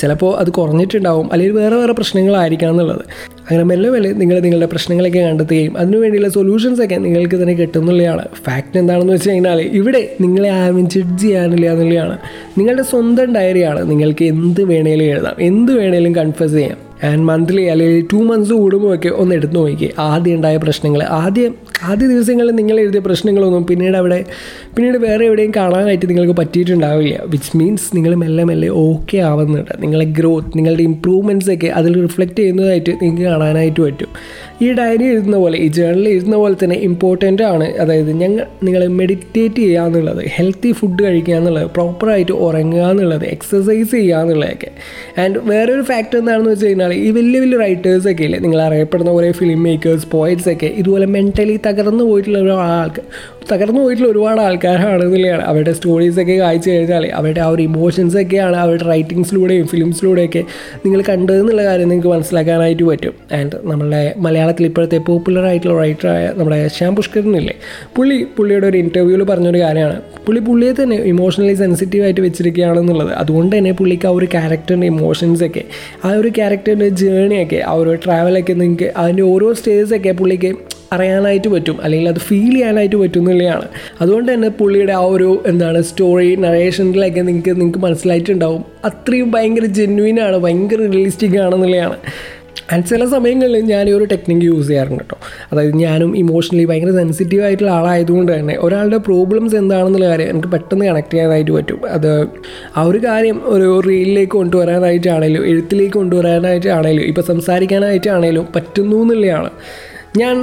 ചിലപ്പോൾ 0.00 0.36
അത് 0.36 0.50
കുറഞ്ഞിട്ടുണ്ടാവും. 0.50 1.32
അല്ലെങ്കിൽ 1.32 1.56
വേറെ 1.56 1.76
വേറെ 1.76 1.92
പ്രശ്നങ്ങളായിരിക്കാം 1.92 2.70
എന്നുള്ളത്. 2.70 3.00
അങ്ങനെ 3.42 3.62
മെല്ലെ 3.62 3.90
മെല്ലെ 3.90 4.12
നിങ്ങൾ 4.12 4.40
നിങ്ങളുടെ 4.40 4.66
പ്രശ്നങ്ങളൊക്കെ 4.66 5.18
കണ്ടെത്തുകയും 5.18 5.78
അതിനു 5.78 5.98
വേണ്ടിയുള്ള 5.98 6.28
സൊല്യൂഷൻസ് 6.28 6.82
ഒക്കെ 6.82 6.94
നിങ്ങൾക്ക് 6.94 7.34
തന്നെ 7.34 7.54
കിട്ടുന്നുള്ളതാണ് 7.54 8.24
ഫാക്റ്റ് 8.44 8.78
എന്താണെന്ന് 8.78 9.12
വെച്ച് 9.12 9.30
കഴിഞ്ഞാൽ 9.30 9.60
ഇവിടെ 9.60 10.16
നിങ്ങളെ 10.20 10.48
ആരും 10.48 10.88
ജഡ്ജ് 10.88 11.22
ചെയ്യാനില്ല 11.22 11.72
എന്നുള്ളതാണ്. 11.72 12.18
നിങ്ങളുടെ 12.58 12.82
സ്വന്തം 12.82 13.34
ഡയറിയാണ് 13.34 13.90
നിങ്ങൾക്ക് 13.90 14.24
എന്ത് 14.24 14.62
വേണേലും 14.62 15.04
എഴുതാം. 15.04 15.36
എന്ത് 15.40 15.72
വേണേലും 15.78 16.14
കൺഫ്യസ് 16.14 16.52
ചെയ്യാം. 16.52 16.78
ആൻഡ് 17.04 17.22
മന്ത്ലി 17.22 17.62
അല്ലെങ്കിൽ 17.62 18.06
ടു 18.12 18.16
മന്ത്സ് 18.16 18.52
കൂടുമ്പോൾ 18.52 18.94
ഒക്കെ 18.94 19.08
ഒന്ന് 19.08 19.34
എടുത്തു 19.34 19.54
നോക്കി 19.54 19.90
ആദ്യം 19.98 20.34
ഉണ്ടായ 20.34 20.56
പ്രശ്നങ്ങൾ. 20.56 21.02
ആദ്യം 21.02 21.54
ആദ്യ 21.80 22.06
ദിവസങ്ങളിൽ 22.06 22.50
നിങ്ങൾ 22.50 22.80
എഴുതിയ 22.80 23.00
പ്രശ്നങ്ങളൊന്നും 23.00 23.66
പിന്നീട് 23.66 23.96
അവിടെ 23.96 24.24
പിന്നീട് 24.76 24.96
വേറെ 24.96 25.26
എവിടെയും 25.26 25.52
കാണാനായിട്ട് 25.56 26.08
നിങ്ങൾക്ക് 26.08 26.32
പറ്റിയിട്ടുണ്ടാവില്ല. 26.32 27.20
വിച്ച് 27.26 27.56
മീൻസ് 27.56 27.96
നിങ്ങൾ 27.96 28.14
മെല്ലെ 28.14 28.44
മെല്ലെ 28.44 28.68
ഓക്കെ 28.68 29.18
ആവുന്നുണ്ട്. 29.18 29.72
നിങ്ങളെ 29.78 30.04
ഗ്രോത്ത് 30.04 30.52
നിങ്ങളുടെ 30.56 30.82
ഇമ്പ്രൂവ്മെന്റ്സ് 30.82 31.50
ഒക്കെ 31.50 31.66
അതിൽ 31.66 32.02
റിഫ്ലക്റ്റ് 32.02 32.36
ചെയ്യുന്നതായിട്ട് 32.36 32.90
നിങ്ങൾക്ക് 32.90 33.22
കാണാനായിട്ട് 33.22 33.80
പറ്റും. 33.80 34.08
ഈ 34.62 34.72
ഡയറി 34.72 35.04
എഴുതുന്ന 35.04 35.36
പോലെ 35.36 35.58
ഈ 35.58 35.68
ജേണൽ 35.68 36.08
എഴുതുന്ന 36.08 36.36
പോലെ 36.36 36.56
തന്നെ 36.64 36.76
ഇമ്പോർട്ടന്റ് 36.76 37.42
ആണ്. 37.42 37.64
അതായത് 37.76 38.10
ഞങ്ങൾ 38.12 38.46
നിങ്ങൾ 38.62 38.88
മെഡിറ്റേറ്റ് 38.88 39.56
ചെയ്യുക 39.56 39.80
എന്നുള്ളത് 39.80 40.22
ഹെൽത്തി 40.28 40.72
ഫുഡ് 40.72 41.02
കഴിക്കുക 41.02 41.34
എന്നുള്ളത് 41.34 41.66
പ്രോപ്പറായിട്ട് 41.66 42.32
ഉറങ്ങുക 42.32 42.90
എന്നുള്ളത് 42.90 43.24
എക്സസൈസ് 43.24 43.90
ചെയ്യുക 43.90 44.16
എന്നുള്ളതൊക്കെ. 44.16 44.70
ആൻഡ് 45.18 45.38
വേറൊരു 45.38 45.82
ഫാക്ടർ 45.82 46.18
എന്താണെന്ന് 46.18 46.50
വെച്ച് 46.50 46.66
കഴിഞ്ഞാൽ 46.66 46.94
ഈ 46.94 47.10
വലിയ 47.10 47.40
വലിയ 47.40 47.58
റൈറ്റേഴ്സൊക്കെ 47.58 48.24
ഇല്ലേ 48.24 48.38
നിങ്ങൾ 48.38 48.60
അറിയപ്പെടുന്ന 48.60 49.10
കുറേ 49.10 49.32
ഫിലിം 49.32 49.62
മേക്കേഴ്സ് 49.62 50.06
പോയറ്റ്സ് 50.10 50.48
ഒക്കെ 50.48 50.66
ഇതുപോലെ 50.66 51.06
മെന്റലി 51.06 51.56
തകർന്നു 51.66 52.04
പോയിട്ടുള്ള 52.04 52.38
ഒരു 52.38 52.50
ആൾക്കാർ 52.50 53.04
തകർന്നു 53.50 53.80
പോയിട്ടുള്ള 53.80 54.10
ഒരുപാട് 54.10 54.40
ആൾക്കാരാണെന്നുള്ളതാണ്. 54.40 55.42
അവരുടെ 55.42 55.72
സ്റ്റോറീസൊക്കെ 55.72 56.38
കാഴ്ച 56.38 56.68
കഴിഞ്ഞാൽ 56.68 57.04
അവരുടെ 57.06 57.40
ആ 57.40 57.46
ഒരു 57.46 57.62
ഇമോഷൻസൊക്കെയാണ് 57.62 58.56
അവരുടെ 58.56 58.84
റൈറ്റിങ്സിലൂടെയും 58.84 59.66
ഫിലിംസിലൂടെയൊക്കെ 59.66 60.42
നിങ്ങൾ 60.84 61.02
കണ്ടതെന്നുള്ള 61.08 61.64
കാര്യം 61.64 61.88
നിങ്ങൾക്ക് 61.88 62.08
മനസ്സിലാക്കാനായിട്ട് 62.08 62.82
പറ്റും. 62.82 63.14
ആൻഡ് 63.32 63.56
നമ്മളുടെ 63.64 64.14
മലയാളത്തിൽ 64.16 64.66
ഇപ്പോഴത്തെ 64.66 64.98
പോപ്പുലർ 64.98 65.44
ആയിട്ടുള്ള 65.44 65.80
റൈറ്ററായ 65.80 66.32
നമ്മുടെ 66.36 66.68
ശ്യാം 66.68 66.96
പുഷ്കരനില്ലേ 66.96 67.54
പുള്ളി 67.96 68.26
പുള്ളിയുടെ 68.36 68.66
ഒരു 68.66 68.76
ഇന്റർവ്യൂവിൽ 68.76 69.24
പറഞ്ഞൊരു 69.24 69.58
കാര്യമാണ്. 69.58 70.02
പുള്ളി 70.26 70.40
പുള്ളിയെ 70.40 70.72
തന്നെ 70.82 70.96
ഇമോഷണലി 70.96 71.54
സെൻസിറ്റീവായിട്ട് 71.54 72.20
വെച്ചിരിക്കുകയാണെന്നുള്ളത്. 72.20 73.12
അതുകൊണ്ട് 73.12 73.58
തന്നെ 73.58 73.72
പുള്ളിക്ക് 73.72 74.06
ആ 74.06 74.10
ഒരു 74.10 74.26
ക്യാരക്ടറിന്റെ 74.26 74.86
ഇമോഷൻസൊക്കെ 74.86 75.64
ആ 76.04 76.10
ഒരു 76.10 76.28
ക്യാരക്ടറിന്റെ 76.28 76.88
ജേണിയൊക്കെ 76.88 77.56
ആ 77.56 77.72
ഒരു 77.72 77.94
ട്രാവലൊക്കെ 77.94 78.52
നിങ്ങൾക്ക് 78.52 78.92
അതിന്റെ 78.96 79.22
ഓരോ 79.22 79.52
സ്റ്റേജസൊക്കെ 79.52 80.10
പുള്ളിക്ക് 80.10 80.52
അറിയാനായിട്ട് 80.94 81.48
പറ്റും. 81.48 81.76
അല്ലെങ്കിൽ 81.84 82.08
അത് 82.08 82.20
ഫീൽ 82.28 82.52
ചെയ്യാനായിട്ട് 82.54 82.96
പറ്റും 82.96 83.22
എന്നുള്ളതാണ് 83.22 83.66
അതുകൊണ്ട് 84.00 84.28
തന്നെ 84.32 84.50
പുള്ളിയുടെ 84.60 84.94
ആ 85.00 85.04
ഒരു 85.14 85.30
എന്താണ് 85.46 85.80
സ്റ്റോറി 85.90 86.30
നറേഷനിലൊക്കെ 86.46 87.24
നിങ്ങൾക്ക് 87.30 87.54
നിങ്ങൾക്ക് 87.60 87.82
മനസ്സിലായിട്ടുണ്ടാവും. 87.86 88.62
അത്രയും 88.90 89.30
ഭയങ്കര 89.36 89.66
ജെന്യൂനാണ് 89.80 90.38
ഭയങ്കര 90.46 90.80
റിയലിസ്റ്റിക് 90.94 91.38
ആണെന്നുള്ളതാണ്. 91.46 91.98
ആൻഡ് 92.72 92.86
ചില 92.86 93.02
സമയങ്ങളിൽ 93.06 93.64
ഞാൻ 93.70 93.84
ഈ 93.88 93.92
ഒരു 93.92 94.04
ടെക്നിക്ക് 94.04 94.44
യൂസ് 94.46 94.68
ചെയ്യാറുണ്ട് 94.68 95.02
കേട്ടോ 95.02 95.16
അതായത് 95.50 95.74
ഞാനും 95.76 96.10
ഇമോഷണലി 96.16 96.64
ഭയങ്കര 96.70 96.92
സെൻസിറ്റീവ് 96.98 97.42
ആയിട്ടുള്ള 97.46 97.70
ആളായതുകൊണ്ട് 97.70 98.30
തന്നെ 98.32 98.54
ഒരാളുടെ 98.60 98.98
പ്രോബ്ലംസ് 99.08 99.56
എന്താണെന്നുള്ള 99.56 100.06
കാര്യം 100.08 100.28
എനിക്ക് 100.28 100.48
പെട്ടെന്ന് 100.48 100.84
കണക്ട് 100.86 101.12
ചെയ്യാനായിട്ട് 101.14 101.52
പറ്റും. 101.52 101.80
അത് 101.96 102.10
ആ 102.76 102.82
ഒരു 102.82 103.00
കാര്യം 103.06 103.38
ഒരു 103.54 103.68
റീലിലേക്ക് 103.88 104.32
കൊണ്ടുവരാനായിട്ടാണേലും 104.32 105.44
എഴുത്തിലേക്ക് 105.52 105.96
കൊണ്ടുവരാനായിട്ടാണേലും 105.98 107.04
ഇപ്പോൾ 107.04 107.26
സംസാരിക്കാനായിട്ടാണേലും 107.32 108.46
പറ്റുന്നു 108.56 108.98
എന്നുള്ളതാണ്. 109.02 109.50
ഞാൻ 110.16 110.36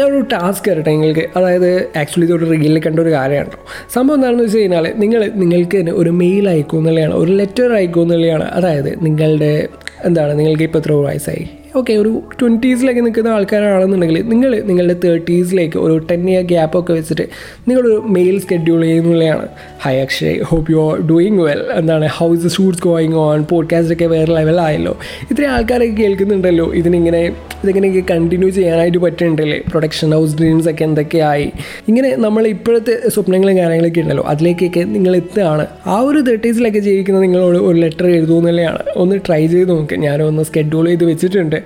ഞാനൊരു 0.00 0.20
ടാസ്ക് 0.20 0.70
തരട്ടെ 0.70 0.90
നിങ്ങൾക്ക്. 0.90 1.28
അതായത് 1.36 1.98
ആക്ച്വലി 1.98 2.26
ഇതൊരു 2.26 2.50
റീലിൽ 2.50 2.80
കണ്ട 2.80 3.00
ഒരു 3.00 3.10
കാര്യമാണ് 3.10 3.50
സംഭവം 3.94 4.16
എന്താണെന്ന് 4.16 4.44
വെച്ച് 4.44 4.58
കഴിഞ്ഞാൽ 4.58 4.92
നിങ്ങൾ 4.96 5.30
നിങ്ങൾക്ക് 5.34 5.76
തന്നെ 5.80 5.92
ഒരു 5.92 6.10
മെയിൽ 6.10 6.48
അയക്കുമെന്നുള്ളതാണ്. 6.48 7.14
ഒരു 7.14 7.32
ലെറ്റർ 7.32 7.72
അയക്കുമെന്നുള്ളതാണ്. 7.72 8.44
അതായത് 8.44 9.04
നിങ്ങളുടെ 9.06 9.68
എന്താണ് 10.04 10.38
നിങ്ങൾക്ക് 10.38 10.62
ഇപ്പോൾ 10.62 10.78
എത്ര 10.78 10.92
വയസ്സായി? 10.92 11.57
ഓക്കെ 11.76 11.92
ഒരു 11.92 12.22
ട്വന്റീസിലൊക്കെ 12.40 13.00
നിൽക്കുന്ന 13.00 13.28
ആൾക്കാരാണെന്നുണ്ടെങ്കിൽ 13.28 14.22
നിങ്ങൾ 14.22 14.62
നിങ്ങളുടെ 14.62 14.96
തേർട്ടീസിലേക്ക് 15.04 15.78
ഒരു 15.78 15.98
ടെൻ 15.98 16.30
ഇയർ 16.30 16.42
ഗ്യാപ്പൊക്കെ 16.42 16.92
വെച്ചിട്ട് 16.92 17.22
നിങ്ങളൊരു 17.68 18.02
mail 18.06 18.40
schedule 18.40 18.82
ചെയ്യുന്നുള്ളതാണ് 18.82 19.48
hi 19.82 19.96
Akshay 19.96 20.40
hope 20.42 20.72
you 20.72 20.90
are 20.90 21.06
doing 21.06 21.38
well 21.38 21.62
എന്താണ്? 21.72 22.06
How's 22.06 22.44
the 22.44 22.48
shoots 22.48 22.82
going 22.82 23.14
on 23.14 23.44
podcast 23.44 23.94
ഒക്കെ 23.94 24.04
വേറെ 24.04 24.32
ലെവലായല്ലോ 24.34 24.98
ഇത്രയും 25.30 25.50
ആൾക്കാരൊക്കെ 25.50 26.02
കേൾക്കുന്നുണ്ടല്ലോ. 26.02 26.74
ഇതിനിങ്ങനെ 26.74 27.32
ഇതിങ്ങനെയൊക്കെ 27.64 28.14
കണ്ടിന്യൂ 28.14 28.50
ചെയ്യാനായിട്ട് 28.50 28.98
പറ്റുന്നുണ്ടല്ലേ? 28.98 29.60
പ്രൊഡക്ഷൻ 29.68 30.10
ഹൗസ് 30.10 30.36
ഡ്രീംസ് 30.36 30.68
ഒക്കെ 30.68 30.84
എന്തൊക്കെയായി? 30.84 31.52
ഇങ്ങനെ 31.88 32.16
നമ്മൾ 32.16 32.46
ഇപ്പോഴത്തെ 32.46 33.08
സ്വപ്നങ്ങളും 33.08 33.58
കാര്യങ്ങളൊക്കെ 33.58 34.00
ഉണ്ടല്ലോ. 34.00 34.24
അതിലേക്കൊക്കെ 34.24 34.80
നിങ്ങൾ 34.80 35.16
എത്തുകയാണ്. 35.16 35.66
ആ 35.86 36.00
ഒരു 36.00 36.18
തേർട്ടീസിലൊക്കെ 36.18 36.78
ജീവിക്കുന്ന 36.78 37.20
നിങ്ങളോട് 37.20 37.58
ഒരു 37.58 37.78
ലെറ്റർ 37.78 38.06
എഴുതുമെന്നുള്ളതാണ് 38.06 38.78
ഒന്ന് 38.96 39.16
ട്രൈ 39.26 39.46
ചെയ്ത് 39.46 39.70
നോക്ക്. 39.70 39.94
ഞാനൊന്ന് 39.94 40.42
സ്കെഡ്യൂൾ 40.42 40.86
ചെയ്ത് 40.86 41.04
വെച്ചിട്ടുണ്ട്. 41.04 41.57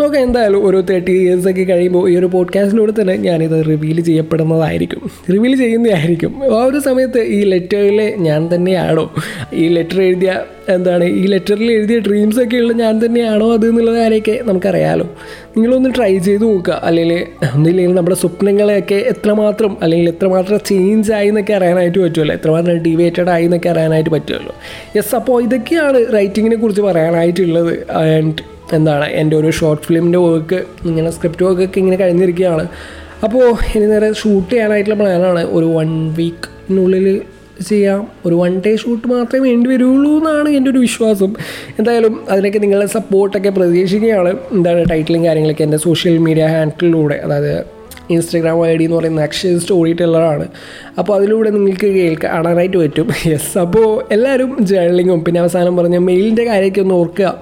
നോക്കാം 0.00 0.22
എന്തായാലും 0.22 0.66
ഒരു 0.66 0.76
തേർട്ടി 0.80 1.12
ഇയേഴ്സ് 1.12 1.48
ഒക്കെ 1.48 1.62
കഴിയുമ്പോൾ 1.62 2.10
ഈ 2.10 2.16
ഒരു 2.16 2.26
പോഡ്കാസ്റ്റിലൂടെ 2.26 2.92
തന്നെ 3.00 3.16
ഞാനിത് 3.16 3.66
റിവീൽ 3.68 4.00
ചെയ്യപ്പെടുന്നതായിരിക്കും. 4.00 5.10
റിവീൽ 5.32 5.56
ചെയ്യുന്നതായിരിക്കും. 5.56 6.60
ആ 6.60 6.64
ഒരു 6.64 6.78
സമയത്ത് 6.78 7.20
ഈ 7.20 7.42
ലെറ്ററിൽ 7.42 8.14
ഞാൻ 8.16 8.54
തന്നെയാണോ? 8.54 9.14
ഈ 9.54 9.68
ലെറ്റർ 9.68 10.02
എഴുതിയ 10.02 10.40
എന്താണ്? 10.68 11.04
ഈ 11.04 11.26
ലെറ്ററിൽ 11.26 11.72
എഴുതിയ 11.72 11.98
ഡ്രീംസ് 11.98 12.40
ഒക്കെ 12.40 12.56
ഉള്ള 12.56 12.72
ഞാൻ 12.72 13.06
തന്നെയാണോ 13.06 13.52
അത് 13.52 13.68
എന്നുള്ള 13.68 13.94
കാര്യമൊക്കെ 13.94 14.40
നമുക്കറിയാലോ. 14.44 15.06
നിങ്ങളൊന്ന് 15.48 15.90
ട്രൈ 15.96 16.18
ചെയ്ത് 16.18 16.42
നോക്കുക. 16.42 16.80
അല്ലെങ്കിൽ 16.84 17.26
ഒന്നില്ലെങ്കിൽ 17.54 17.94
നമ്മുടെ 17.94 18.16
സ്വപ്നങ്ങളെയൊക്കെ 18.16 18.94
എത്രമാത്രം 18.94 19.76
അല്ലെങ്കിൽ 19.82 20.08
എത്രമാത്രം 20.08 20.58
ചേഞ്ച് 20.66 21.12
ആയി 21.12 21.28
എന്നൊക്കെ 21.28 21.52
അറിയാനായിട്ട് 21.52 21.98
പറ്റുമല്ലോ 21.98 22.34
എത്രമാത്രം 22.34 22.76
ഡിവേറ്റഡ് 22.76 23.28
ആയി 23.28 23.44
എന്നൊക്കെ 23.44 23.68
അറിയാനായിട്ട് 23.68 24.10
പറ്റുമല്ലോ 24.10 24.54
യെസ് 24.96 25.14
അപ്പോൾ 25.14 25.42
ഇതൊക്കെയാണ് 25.42 26.12
റൈറ്റിങ്ങിനെ 26.12 26.56
കുറിച്ച് 26.56 26.82
പറയാനായിട്ടുള്ളത്. 26.82 27.90
ആൻഡ് 27.90 28.59
എന്താണ് 28.74 29.04
എന്റെ 29.04 29.36
ഒരു 29.36 29.50
ഷോർട്ട് 29.50 29.82
ഫിലിമിന്റെ 29.82 30.18
വർക്ക് 30.18 30.64
ഇങ്ങനെ 30.86 31.10
സ്ക്രിപ്റ്റ് 31.10 31.44
വർക്കൊക്കെ 31.44 31.78
ഇങ്ങനെ 31.78 31.96
കഴിഞ്ഞിരിക്കുകയാണ്. 31.96 32.68
അപ്പോൾ 33.24 33.44
ഇനി 33.74 33.86
നേരെ 33.86 34.12
ഷൂട്ട് 34.12 34.50
ചെയ്യാനായിട്ടുള്ള 34.52 34.96
പ്ലാനാണ് 35.02 35.42
ഒരു 35.56 35.66
വൺ 35.76 36.14
വീക്കിനുള്ളിൽ 36.18 37.20
ചെയ്യാം. 37.68 38.08
ഒരു 38.26 38.34
വൺ 38.34 38.52
ഡേ 38.66 38.76
ഷൂട്ട് 38.76 39.08
മാത്രമേ 39.08 39.50
വേണ്ടി 39.50 39.68
വരുള്ളൂ 39.70 40.18
എന്നാണ് 40.18 40.48
എന്റെ 40.48 40.70
ഒരു 40.70 40.78
വിശ്വാസം. 40.78 41.34
എന്തായാലും 41.78 42.14
അതിനൊക്കെ 42.30 42.58
നിങ്ങളുടെ 42.58 42.86
സപ്പോർട്ടൊക്കെ 42.86 43.50
പ്രതീക്ഷിക്കുകയാണ്. 43.50 44.32
എന്താണ് 44.52 44.84
ടൈറ്റിലും 44.90 45.24
കാര്യങ്ങളൊക്കെ 45.24 45.62
എന്റെ 45.62 45.76
സോഷ്യൽ 45.76 46.18
മീഡിയ 46.18 46.46
ഹാൻഡിലൂടെ 46.46 47.14
അതായത് 47.14 47.80
ഇൻസ്റ്റഗ്രാം 48.14 48.66
ഐ 48.66 48.76
ഡി 48.76 48.84
എന്ന് 48.84 48.96
പറയുന്ന 48.96 49.20
അക്ഷയ 49.22 49.58
സ്റ്റോറി 49.58 49.92
ടെല്ലറാണ് 49.92 50.46
അപ്പോൾ 50.98 51.12
അതിലൂടെ 51.16 51.50
നിങ്ങൾക്ക് 51.50 51.86
കേൾക്കാൻ 51.96 52.30
കാണാനായിട്ട് 52.34 52.76
പറ്റും. 52.76 53.08
യെസ് 53.32 53.58
അപ്പോൾ 53.58 53.86
എല്ലാവരും 54.12 54.56
ജേർണലിങ്ങും 54.70 55.24
പിന്നെ 55.24 55.40
അവസാനം 55.40 55.76
പറഞ്ഞ 55.76 55.98
മെയിലിന്റെ 56.08 56.44
കാര്യമൊക്കെ 56.44 56.80
ഒന്ന് 56.80 56.94
ഓർക്കുക. 56.94 57.34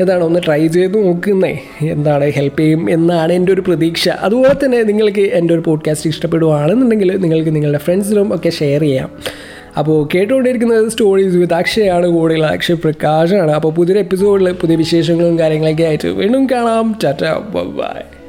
എന്താണ് 0.00 0.24
ഒന്ന് 0.24 0.40
ട്രൈ 0.46 0.66
ചെയ്ത് 0.66 1.06
നോക്കുന്നേ. 1.06 1.58
എന്താണ് 1.80 2.30
ഹെൽപ്പ് 2.30 2.60
ചെയ്യും 2.60 2.90
എന്നാണ് 2.90 3.32
എന്റെ 3.32 3.52
ഒരു 3.52 3.60
പ്രതീക്ഷ. 3.60 4.08
അതുപോലെ 4.08 4.64
തന്നെ 4.64 4.82
നിങ്ങൾക്ക് 4.82 5.20
എന്റെ 5.20 5.54
ഒരു 5.54 5.62
പോഡ്കാസ്റ്റ് 5.66 6.10
ഇഷ്ടപ്പെടുകയാണെന്നുണ്ടെങ്കിൽ 6.10 7.16
നിങ്ങൾക്ക് 7.16 7.54
നിങ്ങളുടെ 7.54 7.78
ഫ്രണ്ട്സിനും 7.78 8.34
ഒക്കെ 8.34 8.50
ഷെയർ 8.50 8.80
ചെയ്യാം. 8.80 9.10
അപ്പോൾ 9.78 10.08
കേട്ടുകൊണ്ടിരിക്കുന്നത് 10.14 10.88
സ്റ്റോറീസ് 10.88 11.36
വിത്ത് 11.36 11.54
അക്ഷയാണ് 11.54 12.06
കൂടെയുള്ള 12.06 12.46
അക്ഷയ് 12.46 12.76
പ്രകാശാണ്. 12.76 13.52
അപ്പോൾ 13.52 13.72
പുതിയൊരു 13.72 14.00
എപ്പിസോഡിൽ 14.00 14.52
പുതിയ 14.52 14.76
വിശേഷങ്ങളും 14.76 15.38
കാര്യങ്ങളൊക്കെ 15.38 15.82
ആയിട്ട് 15.82 16.08
വീണ്ടും 16.08 16.46
കാണാം. 16.46 16.98
ചാറ്റ 17.02 17.24
ബൈ 17.50 18.19